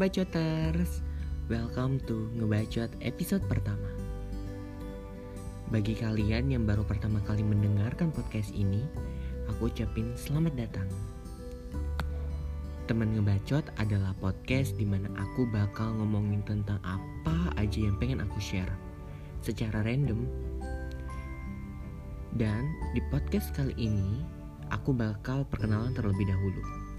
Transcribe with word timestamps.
Ngebacoters. 0.00 1.04
Welcome 1.52 2.00
to 2.08 2.32
Ngebacot 2.32 2.88
episode 3.04 3.44
pertama. 3.44 3.84
Bagi 5.68 5.92
kalian 5.92 6.48
yang 6.48 6.64
baru 6.64 6.88
pertama 6.88 7.20
kali 7.28 7.44
mendengarkan 7.44 8.08
podcast 8.08 8.48
ini 8.56 8.80
Aku 9.52 9.68
ucapin 9.68 10.16
selamat 10.16 10.56
datang. 10.56 10.88
Teman 12.88 13.12
Ngebacot 13.12 13.68
adalah 13.76 14.16
podcast 14.16 14.72
di 14.80 14.88
mana 14.88 15.12
aku 15.20 15.44
bakal 15.52 15.92
ngomongin 15.92 16.40
tentang 16.48 16.80
apa 16.80 17.52
aja 17.60 17.84
yang 17.84 18.00
pengen 18.00 18.24
aku 18.24 18.40
share 18.40 18.72
Secara 19.44 19.84
random. 19.84 20.24
Dan 22.40 22.72
di 22.96 23.04
podcast 23.12 23.52
kali 23.52 23.76
ini 23.76 24.24
Aku 24.72 24.96
bakal 24.96 25.44
perkenalan 25.44 25.92
terlebih 25.92 26.24
dahulu 26.24 26.89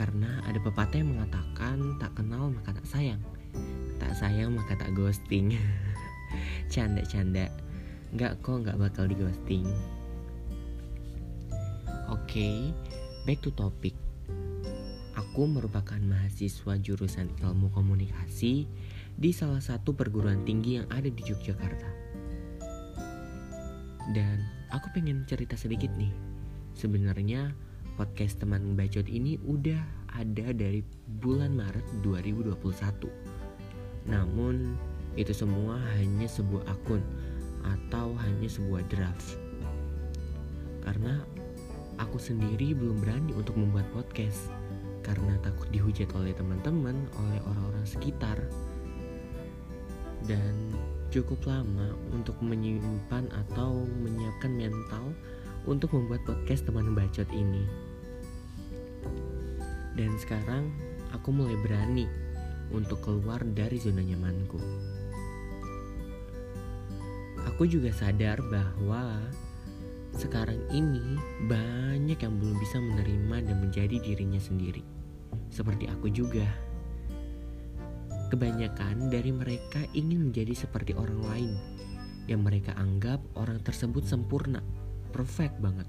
karena 0.00 0.40
ada 0.48 0.56
pepatah 0.56 0.96
yang 0.96 1.12
mengatakan 1.12 2.00
tak 2.00 2.16
kenal 2.16 2.48
maka 2.48 2.72
tak 2.72 2.88
sayang. 2.88 3.20
Tak 4.00 4.16
sayang 4.16 4.56
maka 4.56 4.72
tak 4.80 4.96
ghosting. 4.96 5.52
Canda-canda. 6.72 7.52
Nggak 8.16 8.40
kok 8.40 8.64
nggak 8.64 8.80
bakal 8.80 9.06
di 9.06 9.14
ghosting 9.14 9.68
Oke, 12.10 12.42
okay, 12.42 12.56
back 13.22 13.38
to 13.44 13.52
topic. 13.52 13.94
Aku 15.14 15.46
merupakan 15.46 16.00
mahasiswa 16.00 16.74
jurusan 16.80 17.30
ilmu 17.38 17.70
komunikasi 17.70 18.66
di 19.14 19.30
salah 19.30 19.62
satu 19.62 19.94
perguruan 19.94 20.42
tinggi 20.42 20.80
yang 20.80 20.90
ada 20.90 21.06
di 21.06 21.22
Yogyakarta. 21.22 21.90
Dan 24.10 24.42
aku 24.74 24.90
pengen 24.90 25.22
cerita 25.28 25.54
sedikit 25.54 25.94
nih. 25.94 26.10
Sebenarnya 26.74 27.54
podcast 28.00 28.40
teman 28.40 28.80
bacot 28.80 29.04
ini 29.12 29.36
udah 29.44 29.76
ada 30.16 30.56
dari 30.56 30.80
bulan 31.20 31.52
Maret 31.52 31.84
2021. 32.00 32.56
Namun 34.08 34.72
itu 35.20 35.36
semua 35.36 35.76
hanya 36.00 36.24
sebuah 36.24 36.64
akun 36.64 37.04
atau 37.60 38.16
hanya 38.24 38.48
sebuah 38.48 38.88
draft. 38.88 39.36
Karena 40.80 41.20
aku 42.00 42.16
sendiri 42.16 42.72
belum 42.72 43.04
berani 43.04 43.36
untuk 43.36 43.60
membuat 43.60 43.84
podcast 43.92 44.48
karena 45.04 45.36
takut 45.44 45.68
dihujat 45.68 46.08
oleh 46.16 46.32
teman-teman, 46.32 46.96
oleh 47.04 47.40
orang-orang 47.52 47.84
sekitar. 47.84 48.40
Dan 50.24 50.72
cukup 51.12 51.44
lama 51.44 51.92
untuk 52.16 52.40
menyimpan 52.40 53.28
atau 53.44 53.84
menyiapkan 53.84 54.56
mental 54.56 55.12
untuk 55.68 55.92
membuat 55.92 56.24
podcast 56.24 56.64
teman 56.64 56.96
bacot 56.96 57.28
ini. 57.36 57.89
Dan 59.94 60.14
sekarang 60.18 60.70
aku 61.10 61.34
mulai 61.34 61.58
berani 61.60 62.06
untuk 62.70 63.02
keluar 63.02 63.42
dari 63.42 63.76
zona 63.78 64.02
nyamanku. 64.02 64.60
Aku 67.50 67.64
juga 67.66 67.90
sadar 67.92 68.40
bahwa 68.46 69.20
sekarang 70.16 70.58
ini 70.74 71.18
banyak 71.46 72.18
yang 72.18 72.34
belum 72.40 72.56
bisa 72.58 72.82
menerima 72.82 73.36
dan 73.46 73.56
menjadi 73.62 73.96
dirinya 74.02 74.40
sendiri. 74.40 74.82
Seperti 75.50 75.86
aku 75.90 76.10
juga. 76.10 76.46
Kebanyakan 78.30 79.10
dari 79.10 79.34
mereka 79.34 79.82
ingin 79.90 80.30
menjadi 80.30 80.54
seperti 80.54 80.94
orang 80.94 81.18
lain 81.26 81.52
yang 82.30 82.46
mereka 82.46 82.70
anggap 82.78 83.18
orang 83.34 83.58
tersebut 83.58 84.06
sempurna, 84.06 84.62
perfect 85.10 85.58
banget. 85.58 85.86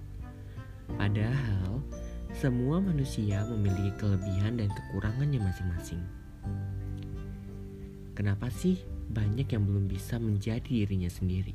Padahal 0.98 1.86
semua 2.32 2.80
manusia 2.80 3.44
memiliki 3.44 3.92
kelebihan 4.00 4.56
dan 4.56 4.72
kekurangannya 4.72 5.44
masing-masing. 5.44 6.00
Kenapa 8.16 8.48
sih 8.48 8.80
banyak 9.12 9.52
yang 9.52 9.68
belum 9.68 9.92
bisa 9.92 10.16
menjadi 10.16 10.64
dirinya 10.64 11.12
sendiri? 11.12 11.52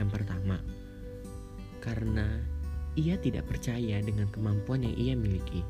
Yang 0.00 0.10
pertama, 0.16 0.56
karena 1.84 2.24
ia 2.96 3.20
tidak 3.20 3.52
percaya 3.52 4.00
dengan 4.00 4.32
kemampuan 4.32 4.80
yang 4.80 4.96
ia 4.96 5.14
miliki. 5.16 5.60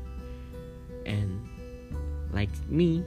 And 1.03 1.43
like 2.31 2.53
me, 2.71 3.03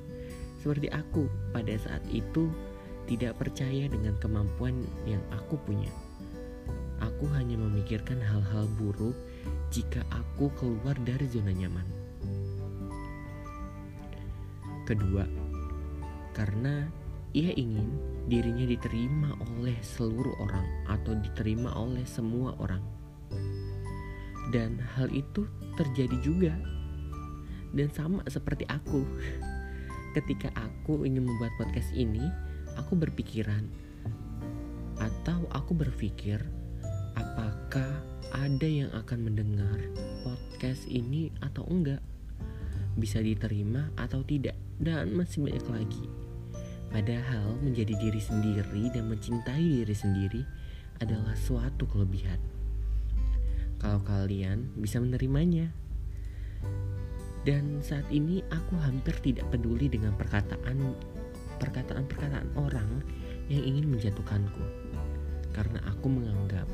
seperti 0.66 0.90
aku 0.90 1.30
pada 1.54 1.78
saat 1.78 2.02
itu 2.10 2.50
tidak 3.06 3.38
percaya 3.38 3.86
dengan 3.86 4.18
kemampuan 4.18 4.82
yang 5.06 5.22
aku 5.30 5.54
punya. 5.62 5.92
Aku 7.04 7.28
hanya 7.36 7.54
memikirkan 7.60 8.16
hal-hal 8.18 8.64
buruk 8.80 9.14
jika 9.74 10.06
aku 10.14 10.54
keluar 10.54 10.94
dari 11.02 11.26
zona 11.26 11.50
nyaman. 11.50 11.82
Kedua, 14.86 15.26
karena 16.30 16.86
ia 17.34 17.50
ingin 17.58 17.90
dirinya 18.30 18.70
diterima 18.70 19.34
oleh 19.50 19.74
seluruh 19.82 20.38
orang 20.38 20.62
atau 20.86 21.18
diterima 21.18 21.74
oleh 21.74 22.06
semua 22.06 22.54
orang. 22.62 22.78
Dan 24.54 24.78
hal 24.94 25.10
itu 25.10 25.42
terjadi 25.74 26.22
juga. 26.22 26.54
Dan 27.74 27.90
sama 27.90 28.22
seperti 28.30 28.62
aku. 28.70 29.02
Ketika 30.14 30.54
aku 30.54 31.02
ingin 31.02 31.26
membuat 31.26 31.50
podcast 31.58 31.90
ini, 31.98 32.22
aku 32.78 32.94
berpikiran 32.94 33.66
atau 35.02 35.50
aku 35.50 35.74
berpikir 35.74 36.38
apakah 37.18 38.13
ada 38.34 38.66
yang 38.66 38.90
akan 38.90 39.30
mendengar 39.30 39.78
podcast 40.26 40.90
ini 40.90 41.30
atau 41.38 41.62
enggak? 41.70 42.02
Bisa 42.98 43.22
diterima 43.22 43.94
atau 43.94 44.26
tidak 44.26 44.58
dan 44.82 45.14
masih 45.14 45.46
banyak 45.46 45.66
lagi. 45.70 46.04
Padahal 46.90 47.58
menjadi 47.62 47.94
diri 47.94 48.18
sendiri 48.18 48.90
dan 48.90 49.06
mencintai 49.06 49.82
diri 49.82 49.94
sendiri 49.94 50.42
adalah 50.98 51.34
suatu 51.38 51.86
kelebihan. 51.86 52.38
Kalau 53.78 54.02
kalian 54.02 54.74
bisa 54.82 54.98
menerimanya. 54.98 55.70
Dan 57.44 57.84
saat 57.84 58.08
ini 58.08 58.40
aku 58.50 58.74
hampir 58.80 59.14
tidak 59.20 59.46
peduli 59.52 59.86
dengan 59.86 60.16
perkataan 60.16 60.96
perkataan-perkataan 61.60 62.56
orang 62.56 63.04
yang 63.46 63.62
ingin 63.62 63.94
menjatuhkanku. 63.94 64.64
Karena 65.54 65.78
aku 65.86 66.08
menganggap 66.08 66.66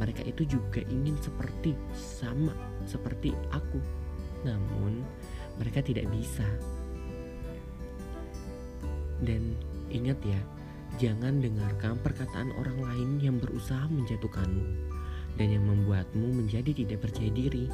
mereka 0.00 0.24
itu 0.24 0.44
juga 0.48 0.80
ingin 0.88 1.16
seperti 1.20 1.76
sama 1.92 2.52
seperti 2.88 3.32
aku. 3.52 3.80
Namun, 4.42 5.04
mereka 5.60 5.84
tidak 5.84 6.08
bisa. 6.10 6.46
Dan 9.22 9.54
ingat 9.92 10.18
ya, 10.26 10.40
jangan 10.98 11.38
dengarkan 11.38 11.94
perkataan 12.02 12.50
orang 12.58 12.78
lain 12.82 13.10
yang 13.22 13.36
berusaha 13.38 13.86
menjatuhkanmu 13.86 14.66
dan 15.38 15.48
yang 15.48 15.64
membuatmu 15.64 16.42
menjadi 16.42 16.74
tidak 16.74 17.08
percaya 17.08 17.30
diri. 17.30 17.70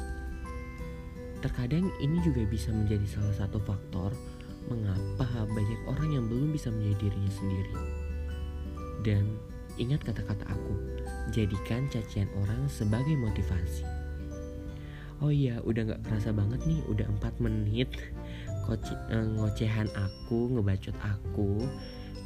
Terkadang 1.39 1.87
ini 2.03 2.19
juga 2.21 2.43
bisa 2.45 2.69
menjadi 2.69 3.07
salah 3.07 3.35
satu 3.35 3.63
faktor 3.63 4.11
mengapa 4.67 5.47
banyak 5.49 5.81
orang 5.89 6.09
yang 6.13 6.25
belum 6.27 6.53
bisa 6.53 6.69
menjadi 6.69 7.09
dirinya 7.09 7.33
sendiri. 7.33 7.75
Dan 9.01 9.23
ingat 9.79 10.03
kata-kata 10.03 10.45
aku, 10.51 10.75
Jadikan 11.31 11.87
cacian 11.87 12.29
orang 12.41 12.67
sebagai 12.67 13.13
motivasi. 13.15 13.85
Oh 15.19 15.29
iya, 15.29 15.59
udah 15.63 15.95
gak 15.95 16.03
kerasa 16.07 16.31
banget 16.31 16.63
nih, 16.63 16.81
udah 16.87 17.07
4 17.19 17.43
menit 17.43 17.91
Koci, 18.69 18.93
eh, 18.93 19.25
ngocehan 19.25 19.89
aku, 19.97 20.53
ngebacot 20.53 20.93
aku. 21.01 21.65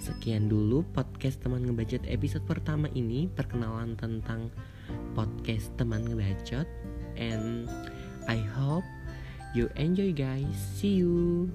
Sekian 0.03 0.52
dulu 0.52 0.84
podcast 0.92 1.40
teman 1.40 1.63
ngebacot 1.63 2.03
episode 2.12 2.44
pertama 2.44 2.92
ini 2.92 3.31
perkenalan 3.31 3.96
tentang 3.96 4.52
podcast 5.16 5.72
teman 5.80 6.04
ngebacot 6.04 6.68
and 7.16 7.72
I 8.27 8.44
hope 8.44 8.83
you 9.56 9.72
enjoy 9.80 10.12
guys. 10.12 10.51
See 10.75 11.00
you. 11.00 11.48